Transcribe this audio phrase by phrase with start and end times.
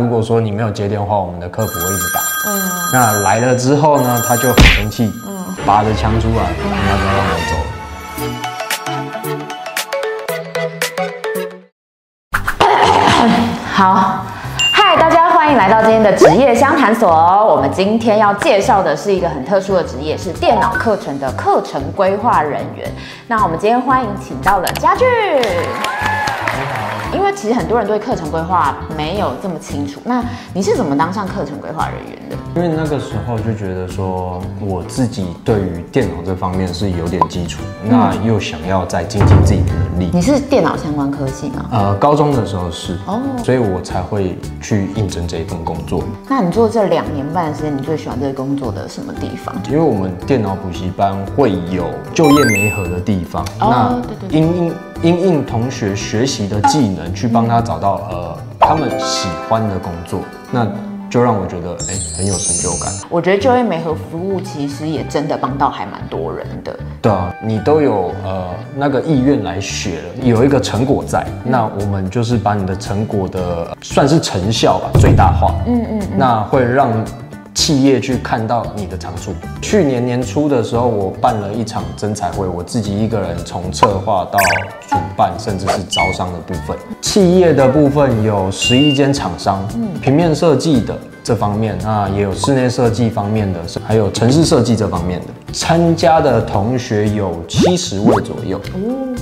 [0.00, 2.20] 如果说你没有接电话，我们的客服会一直打。
[2.46, 2.62] 嗯，
[2.94, 7.56] 那来了之后呢，他就很生气，嗯，拔着枪出来，你要不要让我走？
[13.70, 14.24] 好，
[14.72, 17.10] 嗨，大家欢迎来到今天的职业相谈所。
[17.46, 22.90] 我们今天要介绍的是一个很特殊的职业，是电脑课程的课程规划人员。
[23.28, 25.06] 那我们今天欢迎请到了嘉俊。
[27.14, 30.24] 因为其实很多人对课程规划没有这么清楚，那
[30.54, 32.36] 你是怎么当上课程规划人员的？
[32.54, 40.10] 因为那个时候就觉得说，我自己对于电脑这方面是有点基础，嗯、那又想要再精进自己的能力。
[40.12, 41.66] 你是电脑相关科系吗？
[41.70, 46.02] 呃，高中的时候是哦，所以我才会去应征这一份工作。
[46.28, 49.54] 那你做这两年半的时间，你最喜欢这个工作的什么地方？
[49.68, 57.12] 因为我们电脑补习班会有就业媒合的地方，哦、那对对对，因应因应同学学习的技能。
[57.14, 60.20] 去帮他找到呃他们喜欢的工作，
[60.50, 60.66] 那
[61.10, 62.92] 就让我觉得哎、欸、很有成就感。
[63.10, 66.74] 我觉得就业媒合服务其实也真的帮到还蛮多人的。
[67.02, 75.54] 对啊，你都有呃那个意愿来学了，有一个成果在，嗯、那我们就是把你的成果的算是成效吧最大化。
[75.66, 76.88] 嗯嗯，嗯那会让。
[77.54, 79.32] 企业去看到你的长处。
[79.60, 84.38] 去年年初的时候，我办了一场征才会，我自己一个人从策划到
[84.88, 86.76] 主办，甚至是招商的部分。
[87.00, 89.66] 企业的部分有十一间厂商，
[90.00, 95.26] 平面设计的这方面，那也有室内设计方面的，还有城市设计这方面的。
[95.52, 98.60] 参加的同学有七十位左右。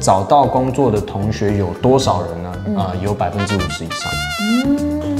[0.00, 2.82] 找到工作的同学有多少人呢？
[2.82, 4.12] 啊，有百分之五十以上。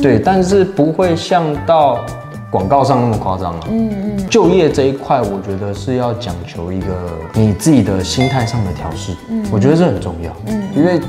[0.03, 2.05] 对，但是不会像到。
[2.51, 3.61] 广告上那么夸张啊？
[3.69, 9.13] 嗯嗯，就业这一块，我觉得是要讲求一个你自己的心态上的调试。
[9.29, 10.31] 嗯，我觉得这很重要。
[10.47, 11.01] 嗯，因为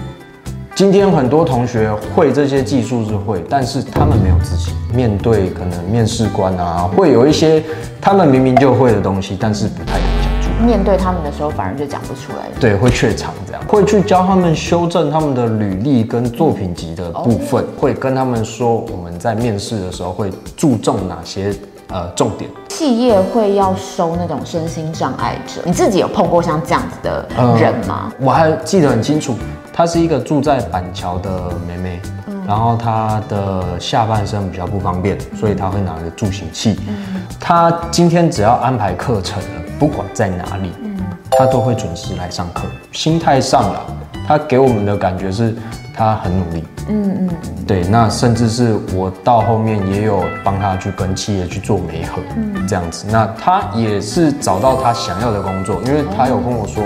[0.75, 7.63] 今天很多同学会这些技术是会，但是他们没有自信，面对可能面试官啊，会有一些
[8.01, 10.26] 他们明明就会的东西，但是不太。
[10.65, 12.49] 面对他们的时候，反而就讲不出来。
[12.59, 21.53] 对，会怯场这样，会去教他们修正他们的履历跟作品集的部分，嗯、会跟他们说我们在面试的时候会注重哪些
[21.89, 22.49] 呃重点。
[22.69, 27.25] 企业会要收那种身心障碍者，你自己有碰过像这样子的
[27.59, 28.11] 人吗？
[28.19, 29.35] 嗯、我还记得很清楚，
[29.71, 31.29] 她是一个住在板桥的
[31.67, 36.79] 妹妹，嗯、然后他的下半身比较不方便，所以他会拿个助行器。
[36.87, 36.95] 嗯、
[37.39, 39.61] 她今天只要安排课程了。
[39.77, 40.71] 不管在哪里，
[41.29, 42.63] 他都会准时来上课。
[42.91, 43.85] 心态上了，
[44.27, 45.55] 他给我们的感觉是，
[45.95, 46.63] 他很努力。
[46.87, 47.29] 嗯嗯，
[47.67, 47.83] 对。
[47.83, 52.19] 那甚至是我到后面也有帮他去跟企业去做媒合，
[52.67, 53.05] 这样子。
[53.11, 56.83] 那他也是找到他想要的工作，因为他有跟我说，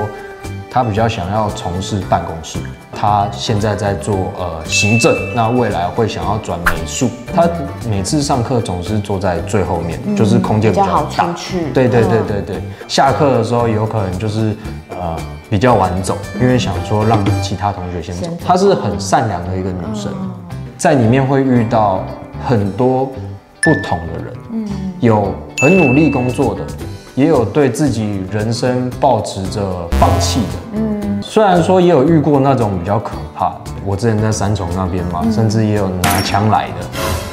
[0.73, 2.57] 他比较想要从事办公室。
[2.93, 7.09] 他现在在做呃行政，那未来会想要转美术。
[7.35, 7.45] 他
[7.89, 10.87] 每次上课总是坐在最后面，嗯、就是空间比较大。
[10.87, 11.71] 较好出去。
[11.73, 12.55] 对对对对对。
[12.55, 14.55] 嗯、下课的时候有可能就是
[14.89, 15.15] 呃
[15.49, 18.29] 比较晚走，因为想说让其他同学先走。
[18.45, 20.31] 她是很善良的一个女生，嗯、
[20.77, 22.05] 在里面会遇到
[22.47, 23.07] 很多
[23.61, 26.61] 不同的人，嗯，有很努力工作的，
[27.15, 30.60] 也有对自己人生抱持着放弃的，嗯。
[31.21, 36.85] 虽然说也有遇过那种比较可怕的，我之前在三重那边嘛，嗯、甚至也有拿枪来的。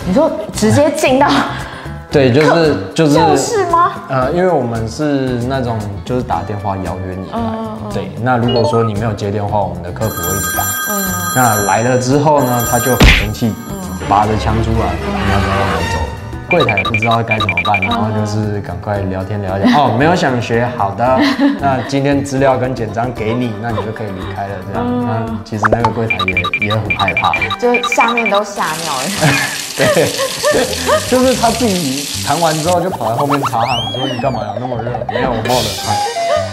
[0.06, 1.26] 你说直接进到？
[2.10, 3.14] 对，就是 就是。
[3.14, 3.92] 就是吗？
[4.08, 8.10] 呃，因为我们是那种就是打电话邀约你来，嗯、对。
[8.22, 10.62] 那如果说你没有接电话，我们的客服会一直打。
[10.90, 11.04] 嗯。
[11.36, 13.52] 那来了之后呢，他就很生气，
[14.08, 15.87] 拔着枪出来，你要不要？
[16.50, 19.72] 柜台也不知道该怎么办，然后就是赶快聊天聊天。
[19.74, 21.20] 哦， 没有想学，好的，
[21.60, 24.54] 那今天资料跟简章给你，那你就可以离开了。
[24.66, 29.02] 这样，那其实那个柜台也也很害怕，就下面都吓尿了。
[29.78, 30.08] 对，
[31.08, 34.54] 就是他自己谈完之后就跑来后面擦汗，我说你干嘛呀？
[34.58, 34.90] 那么热？
[35.08, 35.96] 没有，我冒冷汗。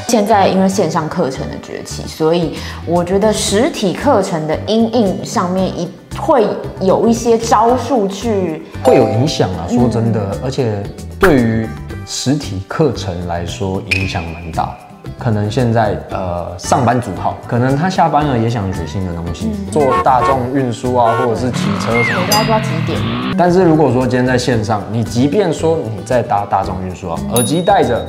[0.07, 5.89] 现在因为线上课程的崛起，所以我觉得实体课程的阴影上面一。
[6.17, 6.47] 会
[6.81, 9.67] 有一些招数去，会有影响啊。
[9.69, 10.83] 说真的，嗯、而且
[11.19, 11.67] 对于
[12.05, 14.75] 实体课程来说影响蛮大。
[15.17, 22.31] 可能现在呃上班族好，可能他下班了也想学新的东西，嗯、做大众运输啊，或者是骑车什么的。
[22.31, 22.99] 大家不知道几点。
[23.37, 28.05] 但是如果说今天在线上，你即便说你在搭大众运输啊，耳机戴着。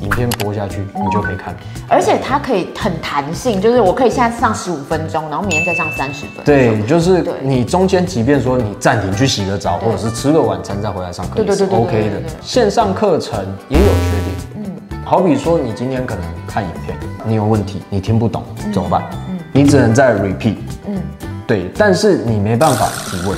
[0.00, 1.54] 影片播下去，你就可以看。
[1.88, 6.44] 而且它可以很弹性，就是我可以现在上十五分钟，然后明天再上三十分钟。
[6.44, 12.22] 对，就是你中间即便说你暂停去洗个澡，或者是吃个晚餐再回来上课，对对对 OK 的。
[12.40, 19.02] 线上课程也有缺点，嗯，好比说你今天可能看影片，你有问题，你听不懂怎么办？
[19.28, 20.56] 嗯，你只能再 repeat，
[20.86, 21.00] 嗯，
[21.46, 23.36] 对，但是你没办法提问。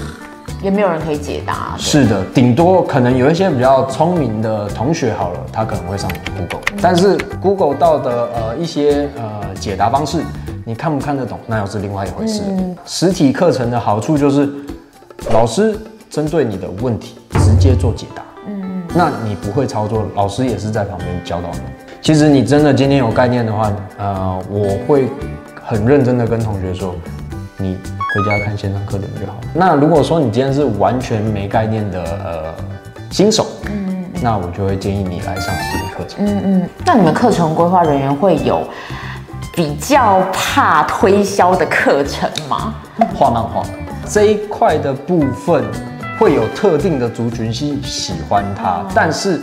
[0.62, 1.74] 也没有人可以解答。
[1.78, 10.22] 是的，顶多可能有一些比较聪明的同学好了，他可能会上 Google，、嗯、但是 Google 到的呃一些呃解答方式，
[10.64, 12.42] 你看不看得懂，那又是另外一回事。
[12.46, 14.48] 嗯、实体课程的好处就是，
[15.32, 15.78] 老师
[16.10, 18.22] 针对你的问题直接做解答。
[18.46, 21.60] 嗯，那你不会操作，老师也是在旁边教导你。
[22.02, 25.08] 其实你真的今天有概念的话，呃，我会
[25.64, 26.94] 很认真的跟同学说，
[27.56, 27.78] 你。
[28.12, 29.40] 回家看线上课程就好。
[29.54, 32.54] 那如果说你今天是完全没概念的呃
[33.10, 36.24] 新手，嗯，那我就会建议你来上实体课程。
[36.24, 36.68] 嗯嗯。
[36.84, 38.62] 那你们课程规划人员会有
[39.54, 42.74] 比较怕推销的课程吗？
[43.14, 43.62] 画漫画
[44.08, 45.64] 这一块的部分
[46.18, 49.40] 会有特定的族群是喜欢它，但是。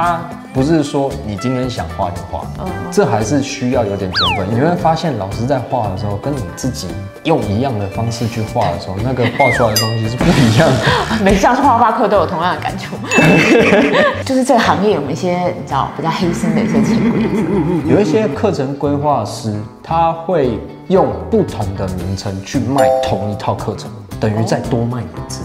[0.00, 0.18] 他
[0.54, 4.48] 不是说你今天想画就画，嗯，这还是需要有点天分。
[4.50, 6.88] 你会发现老师在画的时候，跟你自己
[7.24, 10.76] 用一样的方式去画的时候，那个画出来的东西是不一样的。
[11.22, 12.96] 每次上画画课都有同样的感触，
[14.24, 17.20] 就是这个行业有没有一些你知道比较黑心的一些潜规
[17.84, 17.94] 则？
[17.94, 20.58] 有一些课程规划师他会
[20.88, 25.42] 用不同的名称去卖同一套课程，等于再多卖一次。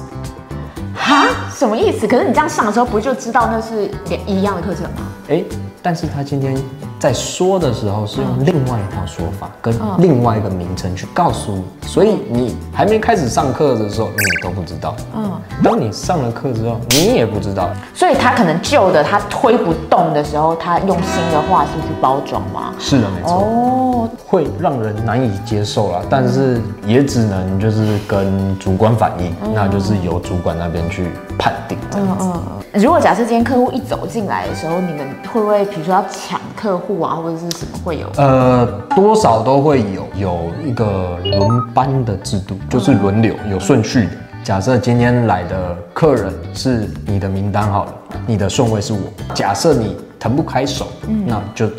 [0.96, 2.06] 哈，什么意思？
[2.06, 3.90] 可是你这样上的时候，不就知道那是
[4.26, 5.08] 一样的课程吗？
[5.30, 5.46] 哎、欸，
[5.82, 6.54] 但是他今天
[7.00, 14.96] 在说的时候是用另外一套说法，跟另外一个名称去告诉你，所以你还没开始上课的时候，你都不知道。
[15.16, 15.32] 嗯，
[15.64, 17.70] 当你上了课之后，你也不知道。
[17.94, 22.74] 所以他可能旧的他推不动的时候，他用新的话术去包装吗？
[22.78, 23.34] 是的，没错。
[23.34, 32.26] 哦，会让人难以接受啦，但是也只能就是跟主管反映，那就是由主管那边去判定这样子。
[32.26, 32.44] 嗯
[32.74, 32.82] 嗯。
[32.82, 38.08] 如果假设今天客户一走进来的时候，你们会不会比如说要抢客户啊，或者是什么会有？
[38.18, 38.66] 呃，
[38.96, 44.12] 多少都会有，有一个轮班的制度，就是轮流有顺序的。
[44.44, 47.94] 假设今天来的客人是你的名单好了，
[48.28, 49.00] 你的顺位是我。
[49.34, 51.70] 假设你腾不开手，嗯，那就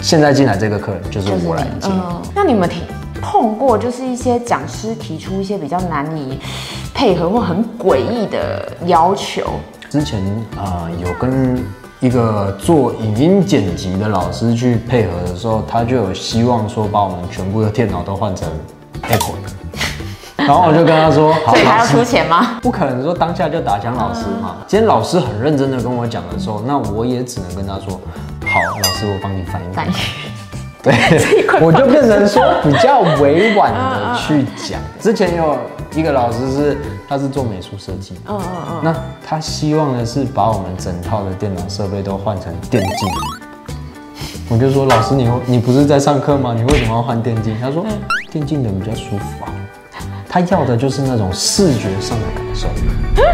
[0.00, 1.88] 现在进来这个客人就是我来接。
[1.90, 2.82] 嗯，那你们听
[3.20, 6.38] 碰过就是一些讲师提出一些比较难以
[6.94, 9.44] 配合或很诡异的要求？
[9.88, 10.20] 之前
[10.56, 11.64] 啊、呃，有跟
[12.00, 18.48] 一个做影音剪辑的老师去配合的时候，他就有希望说把我们全部的电脑都换成
[19.02, 19.50] Apple 的，
[20.46, 22.58] 然后我就跟他说，好，所以还要出钱吗？
[22.62, 24.56] 不可能说当下就打枪老师嘛。
[24.66, 28.00] 今天老师很认真的跟我讲的时候，那我也只能跟他说，
[28.46, 29.64] 好，老师我帮你翻译。
[29.74, 29.92] 翻译。
[30.82, 30.94] 对，
[31.60, 34.80] 我就变成说比较委婉的去讲。
[34.98, 35.58] 之前有
[35.94, 36.78] 一个老师是，
[37.08, 38.94] 他是做美术设计，嗯嗯嗯，那
[39.26, 43.08] 他希望的是把我们整套的电脑设备都换成电竞。
[44.48, 46.54] 我就说，老师你你不是在上课吗？
[46.56, 47.54] 你为什么要换电竞？
[47.60, 47.84] 他说，
[48.32, 49.52] 电竞的比较舒服啊。
[50.32, 52.68] 他要的就是那种视觉上的感受，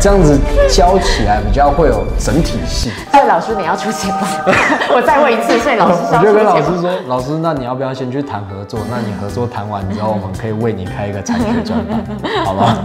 [0.00, 2.90] 这样子教起来比较会有整体性。
[3.12, 4.26] 所以老师你要出钱吗？
[4.96, 8.81] 我再问一次，所以老师我就跟老师说，老师那你要不要先去谈合作？
[8.90, 12.02] 那你合作谈完之后，我们可以为你开一个产学专班，
[12.46, 12.78] 好吗？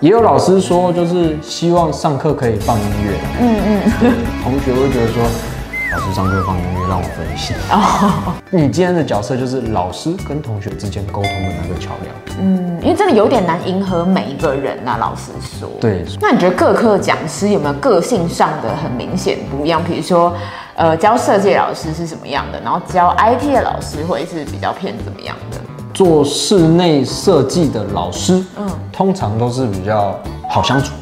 [0.00, 3.18] 也有老师说，就是希望上课可以放音乐。
[3.40, 3.60] 嗯
[4.00, 4.12] 嗯，
[4.42, 5.51] 同学会觉得说。
[5.92, 7.52] 老师上课放音乐让我分析。
[7.70, 12.38] 哦，你今天的角色就是老师跟同学之间沟通的那个桥梁。
[12.40, 15.68] 嗯，因为真的有点难迎合每一个人呐，老实说。
[15.78, 16.02] 对。
[16.18, 19.84] 那你觉得各科讲师有没有个性上的很明显不一样？
[19.84, 20.32] 比如说，
[20.76, 22.58] 呃，教设计老师是什么样的？
[22.62, 25.58] 然后教 IT 的老师会是比较偏怎么样的？
[25.92, 30.18] 做室内设计的老师，嗯，通常都是比较
[30.48, 30.94] 好相处。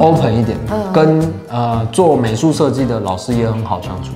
[0.00, 0.58] Open 一点，
[0.92, 4.10] 跟呃做美术设计的老师也很好相处。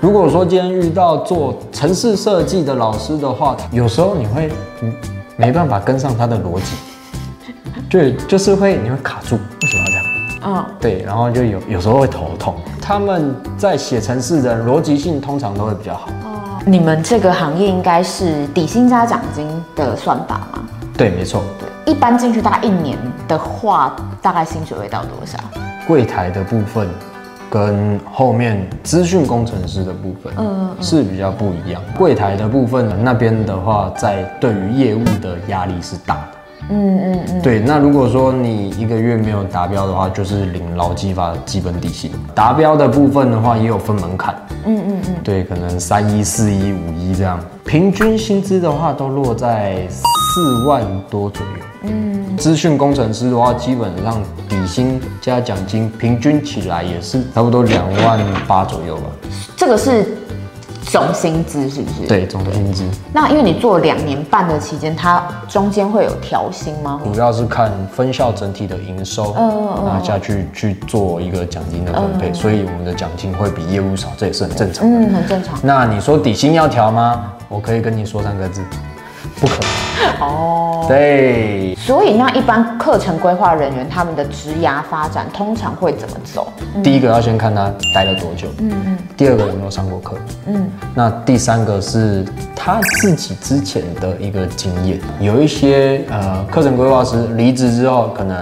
[0.00, 4.50] 如果说今天遇到做城市设计的老师的话，有时候你会
[5.36, 6.76] 没办法跟上他的逻辑，
[7.90, 10.04] 对，就是会你会卡住，为什么要这样？
[10.46, 12.54] 嗯，对，然后就有有时候会头痛。
[12.80, 16.08] 他们在写城市的逻辑性通常都会比较好。
[16.24, 20.62] 哦，你们这个行业应该是底薪加奖金的算法吗？
[20.96, 21.42] 对，没错。
[21.86, 22.96] 一般进去大概一年
[23.28, 25.38] 的话，大概薪水会到多少？
[25.86, 26.88] 柜台的部分
[27.50, 31.82] 跟后面资讯工程师的部分，嗯，是比较不一样。
[31.98, 36.28] 柜台的部分，那边的话，在对于业务的压力是大的。
[36.70, 37.42] 嗯嗯嗯。
[37.42, 42.10] 对，那如果说你一个月没有达标的话，就是领劳基法的基本底薪。
[42.34, 44.34] 达标的部分的话，也有分门槛。
[44.64, 45.14] 嗯嗯嗯。
[45.22, 47.38] 对，可能三一、四一、五一这样。
[47.66, 51.64] 平均薪资的话，都落在四万多左右。
[51.84, 59.02] 嗯，资讯工程师的话，基本上底薪加奖金平均起来也是差不多两万八左右吧。
[59.56, 60.16] 这个是
[60.82, 62.06] 总薪资是不是？
[62.06, 62.84] 对，总薪资。
[63.12, 67.00] 那因为你做两年半的期间，它中间会有调薪吗？
[67.04, 74.98] 主要是看分校整体的营收，嗯拿下去去做一个奖金的分配，嗯、所以我们的奖金会比业务少，这也是很正常的。
[74.98, 75.58] 嗯，很正常。
[75.62, 77.32] 那你说底薪要调吗？
[77.48, 78.62] 我可以跟你说三个字，
[79.40, 79.83] 不可能。
[80.20, 81.74] 哦，对。
[81.76, 86.52] 所以那一般课程规划人员他们的职涯发展通常会怎么走？
[86.74, 88.98] 嗯、第一个要先看他待了多久，嗯嗯。
[89.16, 90.66] 第二个有没有上过课，嗯。
[90.94, 92.24] 那第三个是
[92.54, 98.36] 他自己之前的一个经验，有一些呃课程规划师离职之后，可能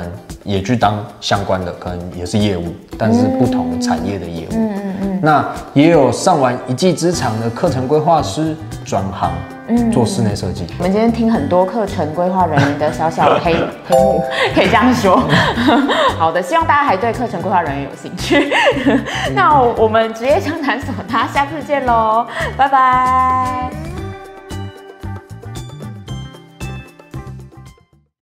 [0.45, 2.67] 也去当相关的，可能也是业务，
[2.97, 4.53] 但是不同产业的业务。
[4.53, 5.19] 嗯嗯嗯。
[5.23, 5.45] 那
[5.75, 9.31] 也有上完一技之长的课程规划师转行。
[9.69, 10.67] 嗯做室内设计。
[10.79, 13.55] 我们今天听很多课程规划人员的小小黑
[13.87, 15.23] 黑幕，可以这样说。
[16.19, 18.53] 好的，希望大家还对课程规划人员有兴趣。
[19.35, 23.92] 那我们职业相谈所，大家下次见喽，拜拜。